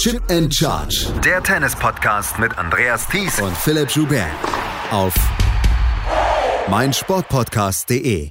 Chip 0.00 0.22
and 0.30 0.50
Charge. 0.54 1.12
Der 1.22 1.42
Tennis-Podcast 1.42 2.38
mit 2.38 2.56
Andreas 2.56 3.06
Thies 3.06 3.38
und 3.38 3.54
Philipp 3.54 3.90
Joubert. 3.90 4.30
Auf 4.90 5.14
meinsportpodcast.de. 6.70 8.30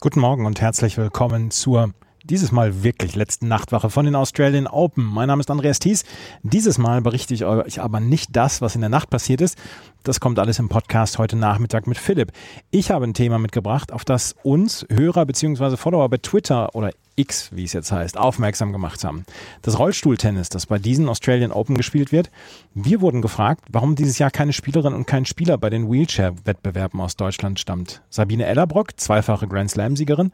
Guten 0.00 0.20
Morgen 0.20 0.46
und 0.46 0.62
herzlich 0.62 0.96
willkommen 0.96 1.50
zur 1.50 1.92
dieses 2.24 2.50
Mal 2.50 2.82
wirklich 2.82 3.14
letzten 3.14 3.46
Nachtwache 3.46 3.90
von 3.90 4.06
den 4.06 4.14
Australian 4.14 4.66
Open. 4.66 5.04
Mein 5.04 5.28
Name 5.28 5.40
ist 5.40 5.50
Andreas 5.50 5.80
Thies. 5.80 6.04
Dieses 6.42 6.78
Mal 6.78 7.02
berichte 7.02 7.34
ich 7.34 7.44
euch 7.44 7.82
aber 7.82 8.00
nicht 8.00 8.34
das, 8.34 8.62
was 8.62 8.74
in 8.74 8.80
der 8.80 8.88
Nacht 8.88 9.10
passiert 9.10 9.42
ist. 9.42 9.58
Das 10.04 10.20
kommt 10.20 10.38
alles 10.38 10.58
im 10.58 10.68
Podcast 10.68 11.16
heute 11.16 11.34
Nachmittag 11.34 11.86
mit 11.86 11.96
Philipp. 11.96 12.30
Ich 12.70 12.90
habe 12.90 13.06
ein 13.06 13.14
Thema 13.14 13.38
mitgebracht, 13.38 13.90
auf 13.90 14.04
das 14.04 14.36
uns 14.42 14.84
Hörer 14.92 15.24
bzw. 15.24 15.78
Follower 15.78 16.10
bei 16.10 16.18
Twitter 16.18 16.74
oder 16.74 16.90
X, 17.16 17.48
wie 17.52 17.64
es 17.64 17.72
jetzt 17.72 17.90
heißt, 17.90 18.18
aufmerksam 18.18 18.72
gemacht 18.72 19.02
haben. 19.02 19.24
Das 19.62 19.78
Rollstuhltennis, 19.78 20.50
das 20.50 20.66
bei 20.66 20.78
diesen 20.78 21.08
Australian 21.08 21.52
Open 21.52 21.74
gespielt 21.74 22.12
wird. 22.12 22.30
Wir 22.74 23.00
wurden 23.00 23.22
gefragt, 23.22 23.64
warum 23.70 23.94
dieses 23.94 24.18
Jahr 24.18 24.30
keine 24.30 24.52
Spielerin 24.52 24.92
und 24.92 25.06
kein 25.06 25.24
Spieler 25.24 25.56
bei 25.56 25.70
den 25.70 25.90
Wheelchair-Wettbewerben 25.90 27.00
aus 27.00 27.16
Deutschland 27.16 27.58
stammt. 27.58 28.02
Sabine 28.10 28.44
Ellerbrock, 28.44 29.00
zweifache 29.00 29.48
Grand 29.48 29.70
Slam-Siegerin, 29.70 30.32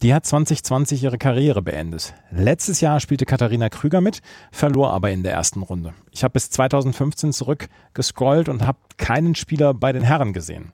die 0.00 0.14
hat 0.14 0.24
2020 0.24 1.02
ihre 1.02 1.18
Karriere 1.18 1.60
beendet. 1.60 2.14
Letztes 2.30 2.80
Jahr 2.80 2.98
spielte 2.98 3.26
Katharina 3.26 3.68
Krüger 3.68 4.00
mit, 4.00 4.22
verlor 4.50 4.92
aber 4.92 5.10
in 5.10 5.22
der 5.22 5.32
ersten 5.32 5.62
Runde. 5.62 5.92
Ich 6.12 6.22
habe 6.22 6.32
bis 6.32 6.50
2015 6.50 7.32
zurückgescrollt 7.32 8.48
und 8.48 8.66
habe 8.66 8.78
keinen 8.98 9.34
Spieler 9.34 9.74
bei 9.74 9.92
den 9.92 10.02
Herren 10.02 10.32
gesehen. 10.32 10.72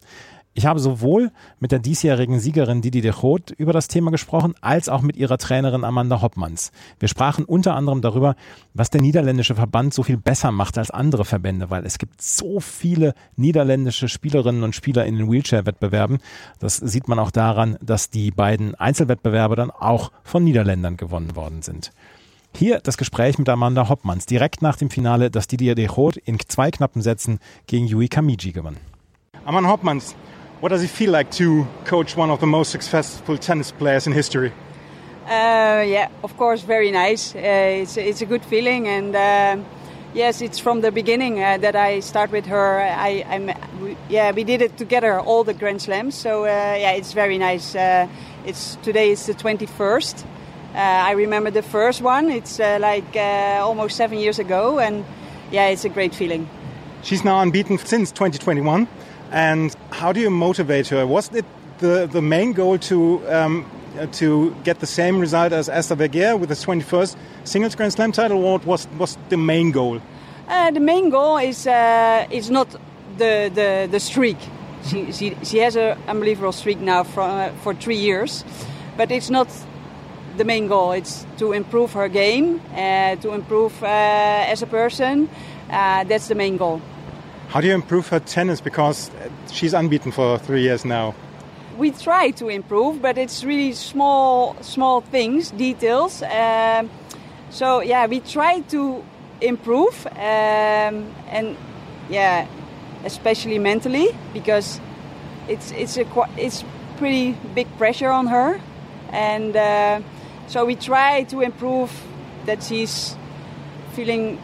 Ich 0.58 0.66
habe 0.66 0.80
sowohl 0.80 1.30
mit 1.60 1.70
der 1.70 1.78
diesjährigen 1.78 2.40
Siegerin 2.40 2.82
Didi 2.82 3.00
de 3.00 3.12
Groot 3.12 3.52
über 3.52 3.72
das 3.72 3.86
Thema 3.86 4.10
gesprochen, 4.10 4.54
als 4.60 4.88
auch 4.88 5.02
mit 5.02 5.16
ihrer 5.16 5.38
Trainerin 5.38 5.84
Amanda 5.84 6.20
Hoppmanns. 6.20 6.72
Wir 6.98 7.06
sprachen 7.06 7.44
unter 7.44 7.76
anderem 7.76 8.00
darüber, 8.00 8.34
was 8.74 8.90
der 8.90 9.00
niederländische 9.00 9.54
Verband 9.54 9.94
so 9.94 10.02
viel 10.02 10.16
besser 10.16 10.50
macht 10.50 10.76
als 10.76 10.90
andere 10.90 11.24
Verbände, 11.24 11.70
weil 11.70 11.86
es 11.86 11.98
gibt 11.98 12.20
so 12.20 12.58
viele 12.58 13.14
niederländische 13.36 14.08
Spielerinnen 14.08 14.64
und 14.64 14.74
Spieler 14.74 15.06
in 15.06 15.16
den 15.16 15.30
Wheelchair-Wettbewerben. 15.30 16.18
Das 16.58 16.78
sieht 16.78 17.06
man 17.06 17.20
auch 17.20 17.30
daran, 17.30 17.78
dass 17.80 18.10
die 18.10 18.32
beiden 18.32 18.74
Einzelwettbewerbe 18.74 19.54
dann 19.54 19.70
auch 19.70 20.10
von 20.24 20.42
Niederländern 20.42 20.96
gewonnen 20.96 21.36
worden 21.36 21.62
sind. 21.62 21.92
Hier 22.58 22.80
das 22.80 22.98
Gespräch 22.98 23.38
mit 23.38 23.48
Amanda 23.48 23.88
Hoppmanns 23.88 24.26
direkt 24.26 24.62
nach 24.62 24.74
dem 24.74 24.90
Finale, 24.90 25.30
das 25.30 25.46
Didier 25.46 25.76
de 25.76 25.86
Groot 25.86 26.16
in 26.16 26.40
zwei 26.40 26.72
knappen 26.72 27.02
Sätzen 27.02 27.38
gegen 27.68 27.86
Yui 27.86 28.08
Kamiji 28.08 28.50
gewann. 28.50 28.78
Amanda 29.44 29.70
Hoppmanns, 29.70 30.16
What 30.60 30.72
does 30.72 30.82
it 30.82 30.90
feel 30.90 31.12
like 31.12 31.30
to 31.36 31.68
coach 31.88 32.16
one 32.16 32.32
of 32.32 32.40
the 32.40 32.46
most 32.46 32.72
successful 32.72 33.38
tennis 33.38 33.70
players 33.70 34.08
in 34.08 34.12
history? 34.12 34.50
Uh, 35.24 35.84
yeah, 35.86 36.08
of 36.24 36.36
course, 36.36 36.64
very 36.66 36.90
nice. 36.90 37.32
Uh, 37.32 37.82
it's 37.82 37.96
it's 37.96 38.22
a 38.22 38.26
good 38.26 38.44
feeling, 38.44 38.88
and 38.88 39.14
uh, 39.14 39.62
yes, 40.12 40.42
it's 40.42 40.58
from 40.58 40.80
the 40.80 40.90
beginning 40.90 41.40
uh, 41.40 41.58
that 41.58 41.76
I 41.76 42.00
start 42.00 42.32
with 42.32 42.46
her. 42.46 42.80
I, 42.80 43.24
I'm, 43.30 43.52
we, 43.80 43.96
yeah, 44.08 44.32
we 44.32 44.42
did 44.42 44.62
it 44.62 44.76
together, 44.76 45.20
all 45.20 45.44
the 45.44 45.54
Grand 45.54 45.80
Slams. 45.80 46.16
So 46.16 46.42
uh, 46.42 46.76
yeah, 46.76 46.96
it's 46.96 47.12
very 47.12 47.38
nice. 47.38 47.76
Uh, 47.76 48.08
it's 48.44 48.76
today 48.82 49.12
is 49.12 49.26
the 49.26 49.34
21st. 49.34 50.24
I 50.80 51.12
remember 51.12 51.50
the 51.50 51.62
first 51.62 52.02
one. 52.02 52.30
It's 52.30 52.58
like 52.58 53.16
almost 53.16 53.96
seven 53.96 54.18
years 54.18 54.38
ago, 54.38 54.78
and 54.78 55.04
yeah, 55.50 55.68
it's 55.68 55.84
a 55.84 55.88
great 55.88 56.14
feeling. 56.14 56.48
She's 57.02 57.24
now 57.24 57.40
unbeaten 57.40 57.78
since 57.78 58.10
2021. 58.12 58.88
And 59.30 59.74
how 59.90 60.12
do 60.12 60.20
you 60.20 60.30
motivate 60.30 60.88
her? 60.88 61.06
Was 61.06 61.32
it 61.34 61.44
the, 61.78 62.08
the 62.10 62.22
main 62.22 62.52
goal 62.52 62.78
to 62.78 63.22
um, 63.28 63.70
uh, 63.98 64.06
to 64.06 64.54
get 64.64 64.80
the 64.80 64.86
same 64.86 65.18
result 65.18 65.52
as 65.52 65.68
Esther 65.68 65.96
Vergeer 65.96 66.38
with 66.38 66.50
the 66.50 66.54
21st 66.54 67.16
singles 67.44 67.74
Grand 67.74 67.92
Slam 67.92 68.12
title, 68.12 68.40
what 68.40 68.64
was 68.66 68.86
was 68.98 69.16
the 69.28 69.36
main 69.36 69.70
goal? 69.72 70.00
Uh, 70.48 70.70
the 70.70 70.80
main 70.80 71.10
goal 71.10 71.38
is 71.38 71.66
uh, 71.66 72.26
is 72.30 72.50
not 72.50 72.70
the 73.16 73.50
the, 73.54 73.88
the 73.90 74.00
streak. 74.00 74.36
She, 74.84 75.12
she, 75.12 75.36
she 75.42 75.58
has 75.58 75.74
an 75.76 75.98
unbelievable 76.06 76.52
streak 76.52 76.78
now 76.78 77.02
for 77.02 77.22
uh, 77.22 77.50
for 77.62 77.74
three 77.74 77.96
years, 77.96 78.44
but 78.96 79.10
it's 79.10 79.30
not 79.30 79.48
the 80.38 80.44
main 80.44 80.68
goal. 80.68 80.92
It's 80.92 81.26
to 81.38 81.52
improve 81.52 81.92
her 81.92 82.08
game, 82.08 82.60
uh, 82.72 83.16
to 83.16 83.34
improve 83.34 83.82
uh, 83.82 84.52
as 84.52 84.62
a 84.62 84.66
person. 84.66 85.28
that's 85.68 86.28
the 86.28 86.34
main 86.34 86.56
goal. 86.56 86.80
How 87.48 87.60
do 87.60 87.66
you 87.66 87.74
improve 87.74 88.08
her 88.08 88.20
tennis? 88.20 88.60
Because 88.60 89.10
she's 89.50 89.74
unbeaten 89.74 90.12
for 90.12 90.38
three 90.38 90.62
years 90.62 90.84
now. 90.84 91.14
We 91.78 91.92
try 91.92 92.30
to 92.32 92.48
improve, 92.48 93.00
but 93.00 93.16
it's 93.18 93.44
really 93.44 93.72
small, 93.72 94.56
small 94.60 95.00
things, 95.00 95.50
details. 95.52 96.22
Um, 96.22 96.90
so 97.50 97.80
yeah, 97.80 98.06
we 98.06 98.20
try 98.20 98.60
to 98.60 99.02
improve, 99.40 100.06
um, 100.06 101.14
and 101.30 101.56
yeah, 102.10 102.46
especially 103.04 103.58
mentally 103.58 104.08
because 104.32 104.80
it's 105.48 105.70
it's 105.72 105.96
a 105.96 106.06
it's 106.36 106.64
pretty 106.96 107.32
big 107.54 107.66
pressure 107.78 108.10
on 108.10 108.26
her, 108.26 108.60
and 109.12 109.56
uh, 109.56 110.00
so 110.48 110.64
we 110.64 110.74
try 110.74 111.24
to 111.24 111.40
improve 111.40 111.90
that 112.46 112.62
she's 112.62 113.16
feeling 113.92 114.40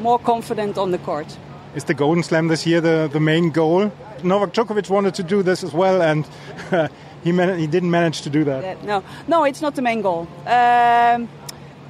more 0.00 0.18
confident 0.18 0.76
on 0.76 0.90
the 0.90 0.98
court. 0.98 1.38
Is 1.74 1.84
the 1.84 1.94
Golden 1.94 2.22
Slam 2.22 2.48
this 2.48 2.66
year 2.66 2.80
the, 2.80 3.08
the 3.12 3.20
main 3.20 3.50
goal? 3.50 3.90
Novak 4.22 4.52
Djokovic 4.52 4.88
wanted 4.90 5.14
to 5.14 5.22
do 5.22 5.42
this 5.42 5.64
as 5.64 5.72
well, 5.72 6.02
and 6.02 6.26
he 7.24 7.32
man- 7.32 7.58
he 7.58 7.66
didn't 7.66 7.90
manage 7.90 8.22
to 8.22 8.30
do 8.30 8.44
that. 8.44 8.84
no, 8.84 9.02
no, 9.28 9.44
it's 9.44 9.60
not 9.60 9.74
the 9.74 9.82
main 9.82 10.02
goal. 10.02 10.26
Um, 10.46 11.28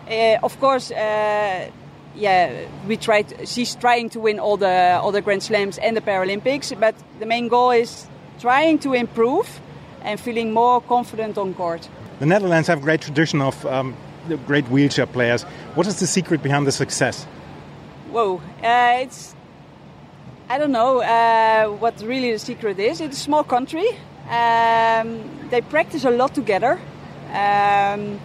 uh, 0.08 0.38
of 0.42 0.58
course, 0.60 0.90
uh, 0.90 1.70
yeah, 2.14 2.66
we 2.86 2.96
tried. 2.96 3.48
She's 3.48 3.74
trying 3.74 4.10
to 4.10 4.20
win 4.20 4.38
all 4.40 4.56
the 4.56 4.98
all 5.02 5.12
the 5.12 5.22
Grand 5.22 5.42
Slams 5.42 5.78
and 5.78 5.96
the 5.96 6.00
Paralympics, 6.00 6.78
but 6.78 6.94
the 7.18 7.26
main 7.26 7.48
goal 7.48 7.70
is 7.70 8.06
trying 8.40 8.78
to 8.80 8.94
improve 8.94 9.60
and 10.02 10.20
feeling 10.20 10.52
more 10.52 10.80
confident 10.80 11.38
on 11.38 11.54
court. 11.54 11.88
The 12.20 12.26
Netherlands 12.26 12.68
have 12.68 12.78
a 12.78 12.82
great 12.82 13.00
tradition 13.00 13.40
of 13.42 13.66
um, 13.66 13.96
great 14.46 14.68
wheelchair 14.68 15.06
players. 15.06 15.42
What 15.74 15.86
is 15.86 15.98
the 15.98 16.06
secret 16.06 16.42
behind 16.42 16.66
the 16.66 16.72
success? 16.72 17.24
Whoa, 18.10 18.40
uh, 18.62 19.02
it's 19.02 19.34
I 20.48 20.58
don't 20.58 20.70
know 20.70 21.00
uh, 21.00 21.68
what 21.78 22.00
really 22.02 22.30
the 22.30 22.38
secret 22.38 22.78
is. 22.78 23.00
It's 23.00 23.16
a 23.16 23.20
small 23.20 23.42
country. 23.42 23.88
Um, 24.30 25.48
they 25.50 25.60
practice 25.62 26.04
a 26.04 26.10
lot 26.10 26.34
together. 26.34 26.78
Um, 27.32 28.20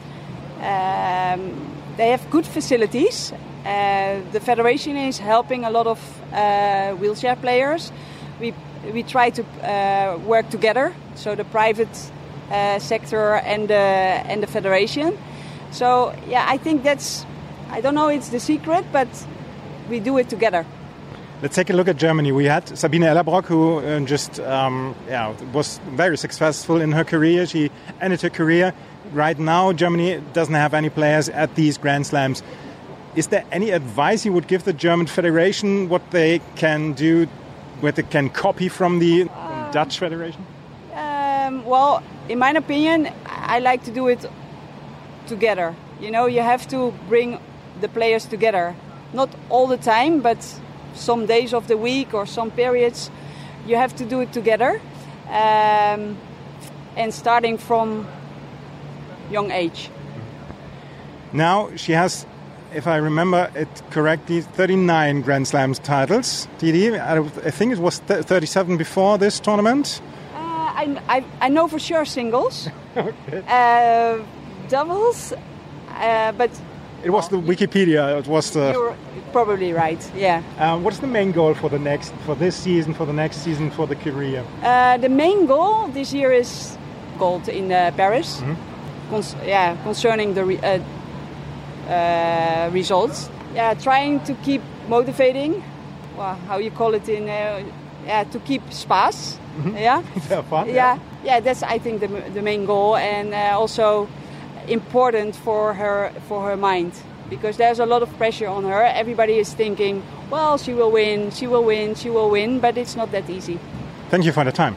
um, 0.61 1.75
they 1.97 2.11
have 2.11 2.29
good 2.29 2.45
facilities. 2.45 3.33
Uh, 3.65 4.21
the 4.31 4.39
federation 4.39 4.97
is 4.97 5.17
helping 5.17 5.65
a 5.65 5.69
lot 5.71 5.87
of 5.87 5.99
uh, 6.31 6.93
wheelchair 6.95 7.35
players. 7.35 7.91
We 8.39 8.53
we 8.93 9.03
try 9.03 9.31
to 9.31 9.43
uh, 9.43 10.17
work 10.25 10.49
together, 10.49 10.93
so 11.15 11.35
the 11.35 11.43
private 11.43 12.11
sector 12.79 13.35
and 13.35 13.67
the 13.67 13.75
and 13.75 14.41
the 14.43 14.47
federation. 14.47 15.17
So 15.71 16.13
yeah, 16.27 16.45
I 16.47 16.57
think 16.57 16.83
that's 16.83 17.25
I 17.69 17.81
don't 17.81 17.95
know 17.95 18.07
it's 18.07 18.29
the 18.29 18.39
secret, 18.39 18.85
but 18.91 19.07
we 19.89 19.99
do 19.99 20.17
it 20.17 20.29
together. 20.29 20.65
Let's 21.41 21.55
take 21.55 21.69
a 21.69 21.73
look 21.73 21.87
at 21.87 21.95
Germany. 21.95 22.33
We 22.33 22.45
had 22.45 22.77
Sabine 22.77 23.03
Ellerbrock, 23.03 23.45
who 23.45 23.79
uh, 23.79 23.99
just 24.01 24.41
um, 24.41 24.93
yeah, 25.07 25.33
was 25.53 25.79
very 25.91 26.17
successful 26.17 26.81
in 26.81 26.91
her 26.91 27.05
career. 27.05 27.45
She 27.45 27.71
ended 28.01 28.21
her 28.21 28.29
career. 28.29 28.73
Right 29.13 29.39
now, 29.39 29.71
Germany 29.71 30.21
doesn't 30.33 30.53
have 30.53 30.73
any 30.73 30.89
players 30.89 31.29
at 31.29 31.55
these 31.55 31.77
Grand 31.77 32.05
Slams. 32.05 32.43
Is 33.15 33.27
there 33.27 33.45
any 33.51 33.71
advice 33.71 34.25
you 34.25 34.33
would 34.33 34.47
give 34.47 34.65
the 34.65 34.73
German 34.73 35.07
Federation 35.07 35.87
what 35.87 36.11
they 36.11 36.41
can 36.55 36.93
do, 36.93 37.25
what 37.79 37.95
they 37.95 38.03
can 38.03 38.29
copy 38.29 38.67
from 38.67 38.99
the 38.99 39.23
um, 39.29 39.71
Dutch 39.71 39.97
Federation? 39.97 40.45
Um, 40.93 41.63
well, 41.63 42.03
in 42.29 42.37
my 42.37 42.51
opinion, 42.51 43.09
I 43.25 43.59
like 43.59 43.83
to 43.85 43.91
do 43.91 44.07
it 44.07 44.25
together. 45.27 45.75
You 45.99 46.11
know, 46.11 46.27
you 46.27 46.41
have 46.41 46.67
to 46.67 46.93
bring 47.09 47.39
the 47.81 47.89
players 47.89 48.25
together. 48.25 48.75
Not 49.13 49.29
all 49.49 49.67
the 49.67 49.77
time, 49.77 50.21
but 50.21 50.37
some 50.93 51.25
days 51.25 51.53
of 51.53 51.67
the 51.67 51.75
week 51.75 52.13
or 52.13 52.25
some 52.25 52.51
periods, 52.51 53.09
you 53.65 53.75
have 53.75 53.95
to 53.95 54.05
do 54.05 54.21
it 54.21 54.31
together. 54.31 54.79
Um, 55.27 56.17
and 56.95 57.13
starting 57.13 57.57
from 57.57 58.07
young 59.31 59.51
age. 59.51 59.89
Now 61.33 61.69
she 61.75 61.93
has, 61.93 62.25
if 62.73 62.87
I 62.87 62.97
remember 62.97 63.51
it 63.55 63.69
correctly, 63.91 64.41
39 64.41 65.21
Grand 65.21 65.47
Slams 65.47 65.79
titles. 65.79 66.47
Diede, 66.57 66.95
I 66.95 67.51
think 67.51 67.73
it 67.73 67.79
was 67.79 67.99
37 67.99 68.77
before 68.77 69.17
this 69.17 69.39
tournament. 69.39 70.01
I, 70.79 71.17
I, 71.17 71.25
I, 71.41 71.49
know 71.49 71.67
for 71.67 71.79
sure 71.79 72.05
singles, 72.05 72.69
okay. 72.97 73.43
uh, 73.47 74.23
doubles, 74.69 75.33
uh, 75.89 76.31
but 76.31 76.51
it 77.03 77.09
was 77.09 77.27
the 77.27 77.37
Wikipedia. 77.37 78.17
It 78.19 78.27
was 78.27 78.51
the. 78.51 78.71
You're 78.71 78.95
probably 79.33 79.73
right. 79.73 80.11
Yeah. 80.15 80.41
Um, 80.57 80.83
what's 80.83 80.99
the 80.99 81.07
main 81.07 81.31
goal 81.33 81.53
for 81.53 81.69
the 81.69 81.79
next, 81.79 82.13
for 82.25 82.35
this 82.35 82.55
season, 82.55 82.93
for 82.93 83.05
the 83.05 83.13
next 83.13 83.37
season, 83.37 83.71
for 83.71 83.87
the 83.87 83.95
career? 83.95 84.45
Uh, 84.63 84.97
the 84.97 85.09
main 85.09 85.45
goal 85.45 85.87
this 85.87 86.13
year 86.13 86.31
is 86.31 86.77
gold 87.17 87.49
in 87.49 87.71
uh, 87.71 87.91
Paris. 87.95 88.39
Mm 88.39 88.55
-hmm. 88.55 89.45
Yeah, 89.45 89.75
concerning 89.83 90.35
the 90.35 90.43
uh, 90.43 90.79
uh, 91.89 92.73
results. 92.73 93.29
Yeah, 93.53 93.77
trying 93.77 94.25
to 94.25 94.33
keep 94.45 94.61
motivating. 94.87 95.63
Well, 96.17 96.37
how 96.47 96.59
you 96.59 96.71
call 96.71 96.93
it 96.93 97.07
in? 97.07 97.23
Uh, 97.23 97.63
yeah, 98.05 98.31
to 98.31 98.39
keep 98.39 98.61
spas. 98.69 99.39
Yeah. 99.75 100.03
Yeah, 100.29 100.41
fun. 100.43 100.69
yeah, 100.69 100.99
yeah. 101.23 101.39
That's 101.39 101.63
I 101.63 101.79
think 101.79 102.01
the, 102.01 102.07
the 102.33 102.41
main 102.41 102.65
goal, 102.65 102.95
and 102.95 103.33
uh, 103.33 103.59
also 103.59 104.07
important 104.67 105.35
for 105.35 105.73
her 105.73 106.11
for 106.27 106.41
her 106.47 106.57
mind 106.57 106.91
because 107.29 107.57
there's 107.57 107.79
a 107.79 107.85
lot 107.85 108.01
of 108.01 108.09
pressure 108.17 108.47
on 108.47 108.63
her. 108.63 108.83
Everybody 108.83 109.39
is 109.39 109.53
thinking, 109.53 110.01
well, 110.31 110.57
she 110.57 110.73
will 110.73 110.91
win, 110.91 111.31
she 111.31 111.47
will 111.47 111.63
win, 111.63 111.95
she 111.95 112.09
will 112.09 112.29
win, 112.29 112.59
but 112.59 112.77
it's 112.77 112.95
not 112.95 113.11
that 113.11 113.29
easy. 113.29 113.59
Thank 114.09 114.25
you 114.25 114.31
for 114.31 114.43
the 114.43 114.51
time. 114.51 114.75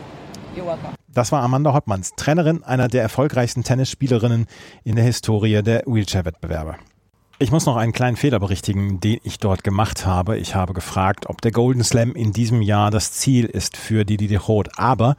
You're 0.55 0.67
welcome. 0.67 0.95
Das 1.15 1.31
war 1.31 1.43
Amanda 1.43 1.73
Hoppmanns, 1.75 2.13
Trainerin 2.17 2.63
einer 2.65 2.89
der 2.89 3.03
erfolgreichsten 3.03 3.63
Tennisspielerinnen 3.65 4.47
in 4.85 4.97
der 4.97 5.05
Historie 5.05 5.63
der 5.63 5.83
Wheelchair-Wettbewerbe. 5.87 6.77
Ich 7.39 7.51
muss 7.51 7.67
noch 7.67 7.77
einen 7.77 7.93
kleinen 7.93 8.17
Fehler 8.17 8.39
berichtigen, 8.39 9.01
den 9.01 9.19
ich 9.25 9.39
dort 9.39 9.65
gemacht 9.65 10.07
habe. 10.07 10.39
Ich 10.39 10.55
habe 10.55 10.75
gefragt, 10.75 11.29
ob 11.29 11.41
der 11.41 11.51
Golden 11.51 11.83
Slam 11.83 12.13
in 12.13 12.33
diesem 12.33 12.63
Jahr 12.63 12.91
das 12.91 13.13
Ziel 13.13 13.47
ist 13.47 13.77
für 13.77 14.05
Didi 14.05 14.29
de 14.29 14.37
Roth. 14.37 14.79
Aber 14.79 15.17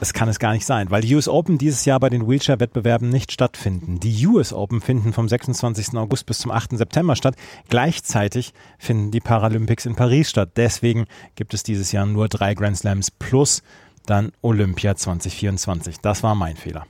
es 0.00 0.12
kann 0.12 0.28
es 0.28 0.38
gar 0.38 0.52
nicht 0.52 0.66
sein, 0.66 0.90
weil 0.90 1.00
die 1.00 1.14
US 1.14 1.28
Open 1.28 1.58
dieses 1.58 1.84
Jahr 1.84 2.00
bei 2.00 2.10
den 2.10 2.28
Wheelchair-Wettbewerben 2.28 3.08
nicht 3.08 3.32
stattfinden. 3.32 3.98
Die 4.00 4.26
US 4.26 4.52
Open 4.52 4.80
finden 4.80 5.12
vom 5.12 5.28
26. 5.28 5.94
August 5.94 6.26
bis 6.26 6.38
zum 6.38 6.50
8. 6.50 6.76
September 6.76 7.16
statt. 7.16 7.36
Gleichzeitig 7.68 8.52
finden 8.78 9.10
die 9.10 9.20
Paralympics 9.20 9.86
in 9.86 9.96
Paris 9.96 10.28
statt. 10.28 10.50
Deswegen 10.56 11.06
gibt 11.34 11.54
es 11.54 11.62
dieses 11.62 11.92
Jahr 11.92 12.04
nur 12.04 12.28
drei 12.28 12.54
Grand 12.54 12.76
Slams 12.76 13.10
plus 13.10 13.62
dann 14.04 14.32
Olympia 14.42 14.96
2024. 14.96 15.98
Das 16.00 16.22
war 16.22 16.34
mein 16.34 16.56
Fehler. 16.56 16.86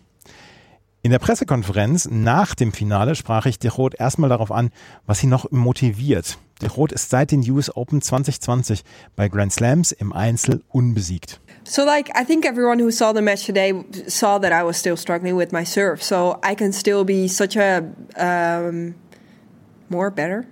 In 1.07 1.13
der 1.13 1.21
Pressekonferenz 1.21 2.09
nach 2.11 2.57
dem 2.57 2.73
Finale 2.73 3.15
sprach 3.15 3.47
ich 3.47 3.59
Roth 3.79 3.95
erstmal 3.97 4.29
darauf 4.29 4.51
an, 4.51 4.71
was 5.07 5.21
sie 5.21 5.29
noch 5.29 5.49
motiviert. 5.53 6.37
Roth 6.77 6.91
ist 6.91 7.11
seit 7.11 7.31
den 7.31 7.49
US 7.49 7.71
Open 7.77 8.03
2020 8.03 8.83
bei 9.15 9.29
Grand 9.29 9.53
Slams 9.53 9.93
im 9.93 10.13
Einzel 10.13 10.65
unbesiegt. 10.69 11.41
So, 11.63 11.85
like, 11.85 12.11
I 12.21 12.25
think 12.25 12.45
everyone 12.45 12.83
who 12.83 12.91
saw 12.91 13.13
the 13.15 13.23
match 13.23 13.47
today 13.47 13.73
saw 14.09 14.41
that 14.41 14.51
I 14.51 14.67
was 14.67 14.81
still 14.81 14.97
struggling 14.97 15.39
with 15.39 15.53
my 15.53 15.65
serve. 15.65 16.03
So, 16.03 16.41
I 16.43 16.57
can 16.57 16.73
still 16.73 17.05
be 17.05 17.29
such 17.29 17.57
a 17.57 17.85
um, 18.17 18.97
more 19.89 20.11
better. 20.11 20.45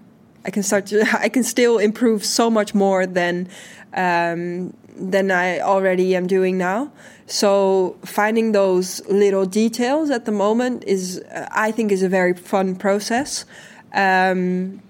I 0.46 0.52
can 0.52 0.62
start. 0.62 0.92
I 1.20 1.30
can 1.30 1.42
still 1.42 1.78
improve 1.78 2.24
so 2.24 2.48
much 2.48 2.74
more 2.74 3.08
than 3.08 3.48
um, 3.92 4.72
than 4.94 5.30
I 5.30 5.60
already 5.60 6.14
am 6.14 6.26
doing 6.26 6.58
now. 6.58 6.92
So, 7.26 7.96
finding 8.04 8.52
those 8.52 9.00
little 9.08 9.46
details 9.46 10.10
at 10.10 10.24
the 10.24 10.32
moment 10.32 10.84
is, 10.86 11.20
uh, 11.20 11.48
I 11.50 11.70
think, 11.70 11.90
is 11.90 12.02
a 12.02 12.08
very 12.08 12.34
fun 12.34 12.76
process. 12.76 13.46
Um, 13.92 14.82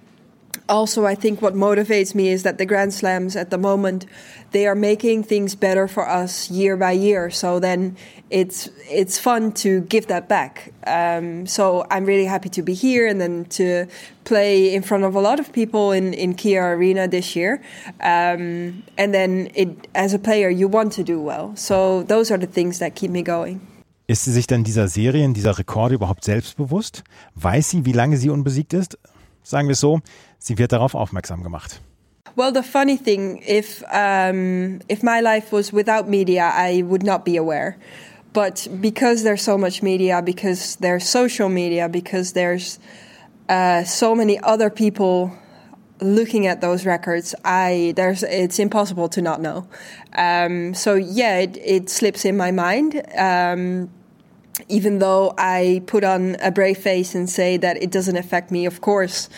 also, 0.69 1.05
I 1.05 1.15
think 1.15 1.43
what 1.43 1.55
motivates 1.55 2.15
me 2.15 2.29
is 2.29 2.43
that 2.43 2.57
the 2.59 2.65
Grand 2.65 2.95
Slams 2.95 3.37
at 3.37 3.51
the 3.51 3.59
moment 3.59 4.07
they 4.53 4.67
are 4.67 4.77
making 4.77 5.25
things 5.25 5.57
better 5.57 5.89
for 5.89 6.09
us 6.09 6.49
year 6.51 6.77
by 6.77 6.93
year. 6.93 7.29
So 7.29 7.59
then 7.59 7.97
it's 8.31 8.71
it's 8.89 9.19
fun 9.19 9.53
to 9.53 9.81
give 9.83 10.07
that 10.07 10.29
back. 10.29 10.73
Um, 10.87 11.47
so 11.47 11.85
I'm 11.91 12.07
really 12.07 12.25
happy 12.25 12.49
to 12.51 12.63
be 12.63 12.73
here 12.73 13.07
and 13.07 13.21
then 13.21 13.45
to 13.57 13.87
play 14.25 14.73
in 14.73 14.83
front 14.83 15.05
of 15.05 15.15
a 15.15 15.21
lot 15.21 15.41
of 15.41 15.53
people 15.53 15.93
in 15.93 16.15
in 16.15 16.35
Kia 16.35 16.63
Arena 16.63 17.09
this 17.09 17.35
year. 17.35 17.61
Um, 18.01 18.85
and 18.97 19.13
then 19.13 19.51
it 19.55 19.89
as 19.95 20.15
a 20.15 20.19
player 20.19 20.49
you 20.49 20.69
want 20.69 20.93
to 20.95 21.03
do 21.03 21.21
well. 21.21 21.53
So 21.57 22.05
those 22.05 22.31
are 22.31 22.39
the 22.39 22.51
things 22.51 22.79
that 22.79 22.95
keep 22.95 23.11
me 23.11 23.23
going. 23.23 23.61
Ist 24.07 24.25
sie 24.25 24.33
sich 24.33 24.47
denn 24.47 24.65
dieser 24.65 24.87
Serien, 24.89 25.33
dieser 25.33 25.59
Rekorde 25.59 25.95
überhaupt 25.95 26.25
selbstbewusst? 26.25 27.05
Weiß 27.35 27.71
sie, 27.71 27.87
wie 27.87 27.93
lange 27.93 28.19
sie 28.19 28.29
unbesiegt 28.29 28.75
ist? 28.75 28.99
Sagen 29.44 29.69
wir 29.69 29.76
so, 29.76 30.00
sie 30.38 30.58
wird 30.58 30.73
darauf 30.73 30.94
aufmerksam 30.94 31.43
gemacht. 31.43 31.81
Well, 32.35 32.52
the 32.52 32.62
funny 32.62 32.96
thing, 32.96 33.43
if 33.46 33.85
um, 33.93 34.81
if 34.88 35.02
my 35.02 35.20
life 35.20 35.52
was 35.52 35.73
without 35.73 36.08
media, 36.08 36.50
I 36.52 36.82
would 36.82 37.05
not 37.05 37.25
be 37.25 37.37
aware. 37.37 37.76
But 38.32 38.67
because 38.81 39.23
there's 39.23 39.43
so 39.43 39.56
much 39.56 39.82
media, 39.82 40.20
because 40.20 40.76
there's 40.81 41.08
social 41.08 41.49
media, 41.49 41.88
because 41.88 42.32
there's 42.32 42.81
uh, 43.49 43.85
so 43.85 44.14
many 44.17 44.41
other 44.41 44.70
people 44.70 45.31
looking 46.00 46.49
at 46.49 46.61
those 46.61 46.85
records, 46.85 47.35
I 47.44 47.93
there's 47.94 48.25
it's 48.25 48.58
impossible 48.58 49.08
to 49.11 49.23
not 49.23 49.41
know. 49.41 49.69
Um, 50.17 50.75
so 50.75 50.94
yeah, 50.94 51.38
it, 51.38 51.56
it 51.58 51.91
slips 51.91 52.25
in 52.25 52.37
my 52.37 52.50
mind. 52.50 53.00
Um, 53.17 53.91
even 54.69 54.99
though 54.99 55.35
I 55.37 55.83
put 55.87 56.05
on 56.05 56.37
a 56.41 56.51
brave 56.51 56.79
face 56.79 57.15
and 57.15 57.29
say 57.29 57.56
that 57.56 57.83
it 57.83 57.91
doesn't 57.91 58.17
affect 58.17 58.51
me, 58.51 58.67
of 58.67 58.81
course, 58.81 59.29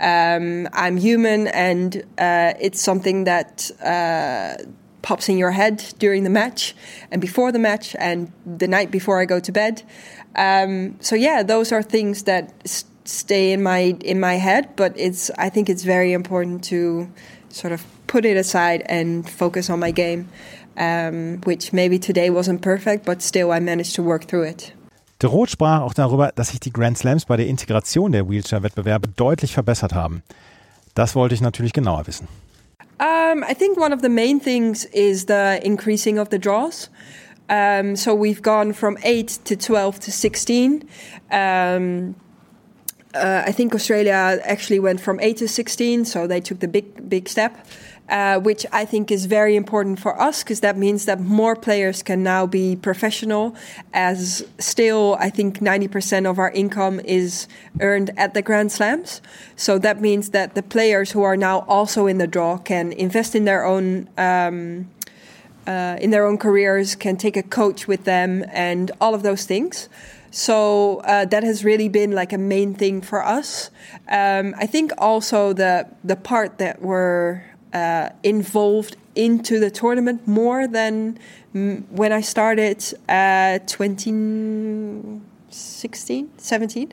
um, 0.00 0.68
I'm 0.72 0.96
human 0.96 1.48
and 1.48 1.96
uh, 2.18 2.54
it's 2.60 2.80
something 2.80 3.24
that 3.24 3.70
uh, 3.82 4.62
pops 5.02 5.28
in 5.28 5.38
your 5.38 5.52
head 5.52 5.94
during 5.98 6.24
the 6.24 6.30
match 6.30 6.74
and 7.10 7.20
before 7.20 7.52
the 7.52 7.58
match 7.58 7.96
and 7.98 8.32
the 8.44 8.68
night 8.68 8.90
before 8.90 9.20
I 9.20 9.24
go 9.24 9.40
to 9.40 9.52
bed. 9.52 9.82
Um, 10.34 10.98
so 11.00 11.16
yeah, 11.16 11.42
those 11.42 11.72
are 11.72 11.82
things 11.82 12.24
that 12.24 12.52
stay 13.04 13.52
in 13.52 13.62
my 13.62 13.96
in 14.00 14.20
my 14.20 14.34
head, 14.34 14.76
but 14.76 14.92
it's 14.96 15.30
I 15.38 15.48
think 15.48 15.70
it's 15.70 15.84
very 15.84 16.12
important 16.12 16.64
to 16.64 17.10
sort 17.48 17.72
of 17.72 17.84
put 18.06 18.24
it 18.24 18.36
aside 18.36 18.82
and 18.86 19.28
focus 19.28 19.70
on 19.70 19.80
my 19.80 19.90
game. 19.90 20.28
Um, 20.78 21.40
which 21.44 21.72
maybe 21.72 21.98
today 21.98 22.28
wasn't 22.28 22.60
perfect, 22.60 23.06
but 23.06 23.22
still 23.22 23.50
I 23.50 23.60
managed 23.60 23.94
to 23.96 24.02
work 24.02 24.28
through 24.28 24.46
it. 24.46 24.74
De 25.22 25.30
Groot 25.30 25.48
sprach 25.48 25.80
auch 25.80 25.94
darüber, 25.94 26.32
dass 26.34 26.48
sich 26.48 26.60
die 26.60 26.70
Grand 26.70 26.98
Slams 26.98 27.24
bei 27.24 27.38
der 27.38 27.46
Integration 27.46 28.12
der 28.12 28.28
Wheelchair-Wettbewerbe 28.28 29.08
deutlich 29.08 29.54
verbessert 29.54 29.94
haben. 29.94 30.22
Das 30.94 31.14
wollte 31.14 31.34
ich 31.34 31.40
natürlich 31.40 31.72
genauer 31.72 32.06
wissen. 32.06 32.28
Um, 32.98 33.42
I 33.42 33.54
think 33.54 33.78
one 33.78 33.94
of 33.94 34.00
the 34.02 34.08
main 34.08 34.40
things 34.40 34.84
is 34.86 35.26
the 35.26 35.58
increasing 35.62 36.18
of 36.18 36.28
the 36.30 36.38
draws. 36.38 36.90
Um, 37.48 37.96
so 37.96 38.14
we've 38.14 38.42
gone 38.42 38.72
from 38.72 38.98
8 39.02 39.38
to 39.44 39.56
12 39.56 40.00
to 40.00 40.10
16. 40.10 40.84
Um, 41.30 42.14
uh, 43.14 43.42
I 43.46 43.52
think 43.52 43.74
Australia 43.74 44.38
actually 44.44 44.80
went 44.80 45.00
from 45.00 45.20
8 45.20 45.36
to 45.38 45.48
16, 45.48 46.04
so 46.04 46.26
they 46.26 46.40
took 46.40 46.60
the 46.60 46.68
big, 46.68 47.08
big 47.08 47.28
step. 47.28 47.56
Uh, 48.08 48.38
which 48.38 48.64
I 48.72 48.84
think 48.84 49.10
is 49.10 49.26
very 49.26 49.56
important 49.56 49.98
for 49.98 50.20
us 50.20 50.44
because 50.44 50.60
that 50.60 50.78
means 50.78 51.06
that 51.06 51.18
more 51.18 51.56
players 51.56 52.04
can 52.04 52.22
now 52.22 52.46
be 52.46 52.76
professional. 52.76 53.56
As 53.92 54.46
still, 54.60 55.16
I 55.18 55.28
think 55.28 55.58
90% 55.58 56.24
of 56.24 56.38
our 56.38 56.52
income 56.52 57.00
is 57.00 57.48
earned 57.80 58.12
at 58.16 58.32
the 58.32 58.42
Grand 58.42 58.70
Slams. 58.70 59.20
So 59.56 59.76
that 59.78 60.00
means 60.00 60.30
that 60.30 60.54
the 60.54 60.62
players 60.62 61.10
who 61.10 61.24
are 61.24 61.36
now 61.36 61.64
also 61.66 62.06
in 62.06 62.18
the 62.18 62.28
draw 62.28 62.58
can 62.58 62.92
invest 62.92 63.34
in 63.34 63.44
their 63.44 63.64
own. 63.64 64.08
Um, 64.16 64.88
uh, 65.66 65.98
in 66.00 66.10
their 66.10 66.24
own 66.24 66.38
careers, 66.38 66.94
can 66.94 67.16
take 67.16 67.36
a 67.36 67.42
coach 67.42 67.88
with 67.88 68.04
them, 68.04 68.44
and 68.52 68.92
all 69.00 69.16
of 69.16 69.24
those 69.24 69.46
things. 69.46 69.88
So 70.30 70.98
uh, 70.98 71.24
that 71.24 71.42
has 71.42 71.64
really 71.64 71.88
been 71.88 72.12
like 72.12 72.32
a 72.32 72.38
main 72.38 72.72
thing 72.74 73.00
for 73.00 73.24
us. 73.24 73.70
Um, 74.08 74.54
I 74.58 74.66
think 74.66 74.92
also 74.96 75.52
the 75.52 75.88
the 76.04 76.14
part 76.14 76.58
that 76.58 76.82
we're 76.82 77.42
uh, 77.72 78.10
involved 78.22 78.98
into 79.14 79.58
the 79.58 79.70
tournament 79.70 80.28
more 80.28 80.66
than 80.66 81.18
mm, 81.54 81.88
when 81.90 82.12
I 82.12 82.20
started 82.20 82.84
uh, 83.08 83.60
2016, 83.66 86.30
17. 86.36 86.92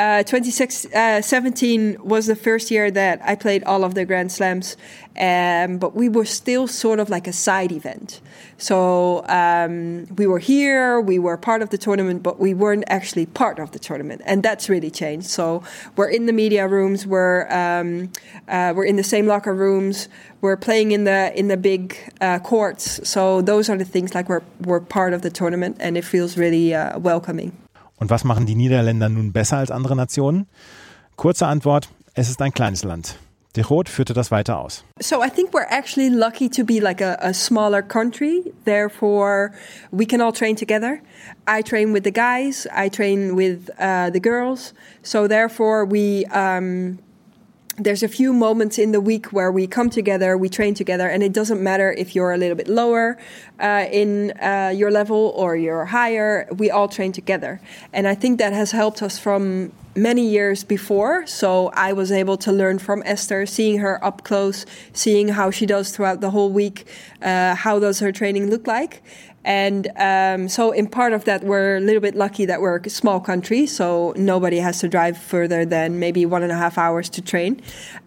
Uh, 0.00 0.22
2017 0.22 1.96
uh, 1.96 2.02
was 2.02 2.26
the 2.26 2.34
first 2.34 2.70
year 2.70 2.90
that 2.90 3.20
I 3.22 3.34
played 3.34 3.62
all 3.64 3.84
of 3.84 3.94
the 3.94 4.06
Grand 4.06 4.32
Slams, 4.32 4.78
um, 5.18 5.76
but 5.76 5.94
we 5.94 6.08
were 6.08 6.24
still 6.24 6.66
sort 6.66 7.00
of 7.00 7.10
like 7.10 7.26
a 7.26 7.34
side 7.34 7.70
event. 7.70 8.22
So 8.56 9.26
um, 9.28 10.06
we 10.16 10.26
were 10.26 10.38
here, 10.38 11.02
we 11.02 11.18
were 11.18 11.36
part 11.36 11.60
of 11.60 11.68
the 11.68 11.76
tournament, 11.76 12.22
but 12.22 12.40
we 12.40 12.54
weren't 12.54 12.84
actually 12.86 13.26
part 13.26 13.58
of 13.58 13.72
the 13.72 13.78
tournament, 13.78 14.22
and 14.24 14.42
that's 14.42 14.70
really 14.70 14.90
changed. 14.90 15.26
So 15.26 15.62
we're 15.96 16.08
in 16.08 16.24
the 16.24 16.32
media 16.32 16.66
rooms, 16.66 17.06
we're 17.06 17.46
um, 17.52 18.10
uh, 18.48 18.72
we're 18.74 18.86
in 18.86 18.96
the 18.96 19.04
same 19.04 19.26
locker 19.26 19.52
rooms, 19.52 20.08
we're 20.40 20.56
playing 20.56 20.92
in 20.92 21.04
the 21.04 21.38
in 21.38 21.48
the 21.48 21.58
big 21.58 21.94
uh, 22.22 22.38
courts. 22.38 23.06
So 23.06 23.42
those 23.42 23.68
are 23.68 23.76
the 23.76 23.84
things 23.84 24.14
like 24.14 24.30
we're 24.30 24.44
we're 24.62 24.80
part 24.80 25.12
of 25.12 25.20
the 25.20 25.30
tournament, 25.30 25.76
and 25.78 25.98
it 25.98 26.06
feels 26.06 26.38
really 26.38 26.72
welcoming. 26.96 27.52
Und 28.00 28.10
was 28.10 28.24
machen 28.24 28.46
die 28.46 28.56
Niederländer 28.56 29.08
nun 29.08 29.32
besser 29.32 29.58
als 29.58 29.70
andere 29.70 29.94
Nationen? 29.94 30.48
Kurze 31.16 31.46
Antwort, 31.46 31.90
es 32.14 32.30
ist 32.30 32.40
ein 32.42 32.52
kleines 32.52 32.82
Land. 32.82 33.16
De 33.56 33.64
Roth 33.64 33.88
führte 33.88 34.14
das 34.14 34.30
weiter 34.30 34.58
aus. 34.58 34.84
So 35.00 35.22
I 35.22 35.28
think 35.28 35.52
we're 35.52 35.66
actually 35.68 36.08
lucky 36.08 36.48
to 36.48 36.64
be 36.64 36.80
like 36.80 37.02
a, 37.02 37.16
a, 37.20 37.34
smaller 37.34 37.82
country. 37.82 38.44
Therefore, 38.64 39.50
we 39.90 40.06
can 40.06 40.20
all 40.20 40.32
train 40.32 40.54
together. 40.54 41.00
I 41.48 41.62
train 41.62 41.92
with 41.92 42.04
the 42.04 42.12
guys. 42.12 42.68
I 42.72 42.88
train 42.88 43.36
with 43.36 43.68
uh, 43.78 44.10
the 44.10 44.20
girls. 44.20 44.72
So 45.02 45.26
therefore, 45.26 45.84
we 45.84 46.26
um, 46.26 47.00
there's 47.80 48.02
a 48.02 48.08
few 48.08 48.32
moments 48.32 48.78
in 48.78 48.92
the 48.92 49.00
week 49.00 49.32
where 49.32 49.50
we 49.50 49.66
come 49.66 49.88
together, 49.88 50.36
we 50.36 50.48
train 50.48 50.74
together, 50.74 51.08
and 51.08 51.22
it 51.22 51.32
doesn't 51.32 51.62
matter 51.62 51.92
if 51.92 52.14
you're 52.14 52.32
a 52.32 52.36
little 52.36 52.56
bit 52.56 52.68
lower 52.68 53.16
uh, 53.58 53.86
in 53.90 54.32
uh, 54.32 54.72
your 54.74 54.90
level 54.90 55.32
or 55.34 55.56
you're 55.56 55.86
higher. 55.86 56.46
We 56.56 56.70
all 56.70 56.88
train 56.88 57.12
together, 57.12 57.60
and 57.92 58.06
I 58.06 58.14
think 58.14 58.38
that 58.38 58.52
has 58.52 58.72
helped 58.72 59.02
us 59.02 59.18
from 59.18 59.72
many 59.96 60.26
years 60.26 60.62
before. 60.62 61.26
So 61.26 61.70
I 61.74 61.92
was 61.92 62.12
able 62.12 62.36
to 62.38 62.52
learn 62.52 62.78
from 62.78 63.02
Esther, 63.04 63.46
seeing 63.46 63.78
her 63.78 64.02
up 64.04 64.24
close, 64.24 64.64
seeing 64.92 65.28
how 65.28 65.50
she 65.50 65.66
does 65.66 65.90
throughout 65.90 66.20
the 66.20 66.30
whole 66.30 66.50
week, 66.50 66.86
uh, 67.22 67.54
how 67.54 67.78
does 67.80 68.00
her 68.00 68.12
training 68.12 68.50
look 68.50 68.66
like. 68.66 69.02
And 69.44 69.88
um, 69.96 70.48
so, 70.48 70.70
in 70.70 70.86
part 70.86 71.14
of 71.14 71.24
that, 71.24 71.42
we're 71.42 71.76
a 71.76 71.80
little 71.80 72.02
bit 72.02 72.14
lucky 72.14 72.44
that 72.44 72.60
we're 72.60 72.76
a 72.76 72.90
small 72.90 73.20
country, 73.20 73.66
so 73.66 74.12
nobody 74.16 74.58
has 74.58 74.80
to 74.80 74.88
drive 74.88 75.16
further 75.16 75.64
than 75.64 75.98
maybe 75.98 76.26
one 76.26 76.42
and 76.42 76.52
a 76.52 76.56
half 76.56 76.76
hours 76.76 77.08
to 77.10 77.22
train. 77.22 77.62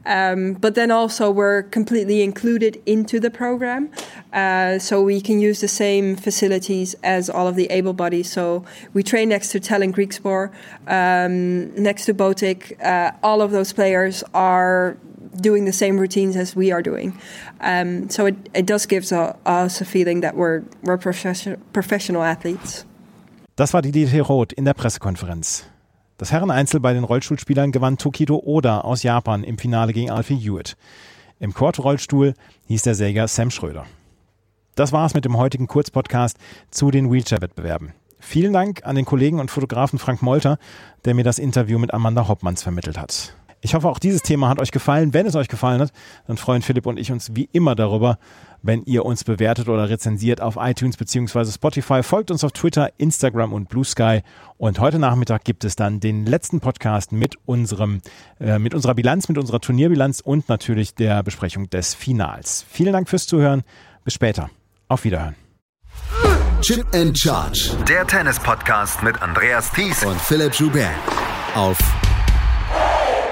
Um, 0.06 0.54
but 0.54 0.76
then 0.76 0.92
also, 0.92 1.32
we're 1.32 1.64
completely 1.64 2.22
included 2.22 2.82
into 2.86 3.20
the 3.20 3.32
program, 3.32 3.90
uh, 4.32 4.78
so 4.78 5.02
we 5.02 5.22
can 5.22 5.40
use 5.40 5.60
the 5.60 5.68
same 5.68 6.16
facilities 6.16 6.94
as 7.04 7.32
all 7.32 7.48
of 7.48 7.56
the 7.56 7.66
able 7.72 7.94
bodies. 7.94 8.32
So 8.32 8.64
we 8.94 9.02
train 9.02 9.30
next 9.30 9.50
to 9.54 9.60
Tallon 9.60 9.92
Griekspoor, 9.92 10.52
um, 10.88 11.74
next 11.76 12.06
to 12.06 12.14
Botic. 12.14 12.80
Uh, 12.84 13.12
all 13.24 13.42
of 13.42 13.50
those 13.50 13.74
players 13.74 14.24
are 14.36 14.98
doing 15.42 15.66
the 15.66 15.72
same 15.72 16.00
routines 16.00 16.36
as 16.36 16.56
we 16.56 16.72
are 16.72 16.82
doing. 16.82 17.14
Um, 17.62 18.10
so 18.10 18.26
it, 18.26 18.36
it 18.54 18.66
does 18.66 18.88
give 18.88 19.04
us 19.12 19.82
a 19.82 19.86
feeling 19.86 20.22
that 20.22 20.36
we're, 20.36 20.64
we're 20.84 20.98
profession, 20.98 21.58
professional 21.72 22.22
athletes. 22.24 22.86
Das 23.56 23.74
war 23.74 23.82
die 23.82 23.92
DT 23.92 24.28
Roth 24.28 24.52
in 24.54 24.66
der 24.66 24.74
Pressekonferenz. 24.74 25.66
Das 26.18 26.32
Herreneinzel 26.32 26.80
bei 26.80 26.94
den 26.94 27.04
Rollstuhlspielern 27.04 27.72
gewann 27.72 27.98
Tokido 27.98 28.42
Oda 28.44 28.82
aus 28.82 29.04
Japan 29.04 29.44
im 29.44 29.58
Finale 29.58 29.94
gegen 29.94 30.10
Alfie 30.10 30.38
Hewitt. 30.38 30.76
Im 31.40 31.54
Court-Rollstuhl 31.54 32.34
hieß 32.68 32.84
der 32.84 32.96
Säger 32.96 33.28
Sam 33.28 33.52
Schröder. 33.52 33.86
Das 34.76 34.92
war's 34.92 35.14
mit 35.14 35.26
dem 35.26 35.38
heutigen 35.38 35.68
Kurzpodcast 35.68 36.38
zu 36.72 36.90
den 36.90 37.12
Wheelchair-Wettbewerben. 37.12 37.94
Vielen 38.20 38.54
Dank 38.54 38.86
an 38.86 38.96
den 38.96 39.06
Kollegen 39.06 39.40
und 39.40 39.52
Fotografen 39.52 40.00
Frank 40.00 40.22
Molter, 40.22 40.58
der 41.04 41.14
mir 41.14 41.24
das 41.24 41.40
Interview 41.40 41.78
mit 41.78 41.94
Amanda 41.94 42.28
Hoppmanns 42.28 42.64
vermittelt 42.64 42.98
hat. 42.98 43.36
Ich 43.66 43.74
hoffe, 43.74 43.88
auch 43.88 43.98
dieses 43.98 44.22
Thema 44.22 44.50
hat 44.50 44.60
euch 44.60 44.72
gefallen. 44.72 45.14
Wenn 45.14 45.26
es 45.26 45.36
euch 45.36 45.48
gefallen 45.48 45.80
hat, 45.80 45.94
dann 46.28 46.36
freuen 46.36 46.62
Philipp 46.62 46.86
und 46.86 47.00
ich 47.00 47.14
uns 47.14 47.34
wie 47.34 47.48
immer 47.54 47.76
darüber, 47.76 48.20
wenn 48.62 48.84
ihr 48.84 49.06
uns 49.06 49.24
bewertet 49.24 49.70
oder 49.70 49.90
rezensiert 49.90 50.42
auf 50.42 50.58
iTunes 50.60 50.98
bzw. 50.98 51.46
Spotify. 51.46 52.04
Folgt 52.04 52.30
uns 52.30 52.44
auf 52.44 52.52
Twitter, 52.52 52.92
Instagram 52.98 53.54
und 53.54 53.70
Blue 53.70 53.86
Sky. 53.86 54.22
Und 54.58 54.80
heute 54.80 55.00
Nachmittag 55.00 55.46
gibt 55.46 55.64
es 55.64 55.78
dann 55.78 56.02
den 56.02 56.26
letzten 56.26 56.60
Podcast 56.60 57.14
mit 57.14 57.38
unserem, 57.46 58.02
äh, 58.42 58.60
mit 58.60 58.74
unserer 58.74 58.96
Bilanz, 58.96 59.30
mit 59.30 59.38
unserer 59.38 59.62
Turnierbilanz 59.62 60.20
und 60.20 60.50
natürlich 60.50 60.94
der 60.94 61.24
Besprechung 61.24 61.70
des 61.70 61.96
Finals. 61.96 62.66
Vielen 62.70 62.92
Dank 62.92 63.08
fürs 63.08 63.28
Zuhören. 63.28 63.64
Bis 64.04 64.14
später. 64.14 64.50
Auf 64.90 65.06
Wiederhören. 65.06 65.36
Chip 66.60 66.86
and 66.94 67.18
Charge. 67.18 67.72
Der 67.88 68.06
Tennis-Podcast 68.06 69.04
mit 69.04 69.22
Andreas 69.22 69.72
Thies 69.72 70.04
und 70.04 70.20
Philipp 70.20 70.54
Joubert. 70.54 70.92
Auf 71.56 71.78